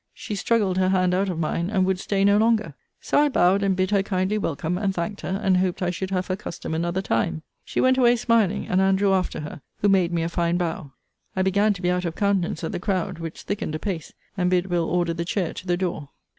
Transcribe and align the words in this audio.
She 0.15 0.33
struggled 0.33 0.79
her 0.79 0.89
hand 0.89 1.13
out 1.13 1.29
of 1.29 1.37
mine, 1.37 1.69
and 1.69 1.85
would 1.85 1.99
stay 1.99 2.25
no 2.25 2.37
longer. 2.39 2.73
So 3.01 3.19
I 3.19 3.29
bowed, 3.29 3.61
and 3.61 3.75
bid 3.75 3.91
her 3.91 4.01
kindly 4.01 4.39
welcome, 4.39 4.75
and 4.75 4.95
thanked 4.95 5.21
her, 5.21 5.39
and 5.43 5.57
hoped 5.57 5.83
I 5.83 5.91
should 5.91 6.09
have 6.09 6.25
her 6.25 6.35
custom 6.35 6.73
another 6.73 7.03
time. 7.03 7.43
She 7.63 7.79
went 7.79 7.99
away 7.99 8.15
smiling; 8.15 8.67
and 8.67 8.81
Andrew 8.81 9.13
after 9.13 9.41
her; 9.41 9.61
who 9.81 9.89
made 9.89 10.11
me 10.11 10.23
a 10.23 10.27
fine 10.29 10.57
bow. 10.57 10.91
I 11.35 11.43
began 11.43 11.71
to 11.73 11.83
be 11.83 11.91
out 11.91 12.05
of 12.05 12.15
countenance 12.15 12.63
at 12.63 12.71
the 12.71 12.79
crowd, 12.79 13.19
which 13.19 13.43
thickened 13.43 13.75
apace; 13.75 14.11
and 14.35 14.49
bid 14.49 14.71
Will. 14.71 14.89
order 14.89 15.13
the 15.13 15.23
chair 15.23 15.53
to 15.53 15.67
the 15.67 15.77
door. 15.77 16.09